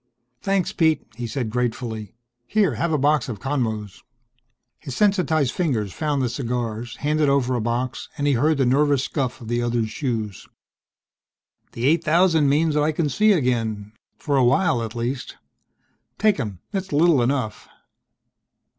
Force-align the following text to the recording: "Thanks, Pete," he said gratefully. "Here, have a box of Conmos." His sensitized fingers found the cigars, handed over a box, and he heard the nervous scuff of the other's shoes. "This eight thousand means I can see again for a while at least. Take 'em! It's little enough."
"Thanks, 0.41 0.73
Pete," 0.73 1.05
he 1.15 1.27
said 1.27 1.51
gratefully. 1.51 2.15
"Here, 2.47 2.73
have 2.73 2.91
a 2.91 2.97
box 2.97 3.29
of 3.29 3.39
Conmos." 3.39 4.01
His 4.79 4.95
sensitized 4.95 5.51
fingers 5.53 5.93
found 5.93 6.23
the 6.23 6.27
cigars, 6.29 6.95
handed 6.95 7.29
over 7.29 7.53
a 7.53 7.61
box, 7.61 8.09
and 8.17 8.25
he 8.25 8.33
heard 8.33 8.57
the 8.57 8.65
nervous 8.65 9.03
scuff 9.03 9.41
of 9.41 9.47
the 9.47 9.61
other's 9.61 9.91
shoes. 9.91 10.47
"This 11.73 11.83
eight 11.85 12.03
thousand 12.03 12.49
means 12.49 12.75
I 12.75 12.91
can 12.91 13.09
see 13.09 13.31
again 13.31 13.93
for 14.17 14.37
a 14.37 14.43
while 14.43 14.81
at 14.81 14.95
least. 14.95 15.37
Take 16.17 16.39
'em! 16.39 16.61
It's 16.73 16.91
little 16.91 17.21
enough." 17.21 17.69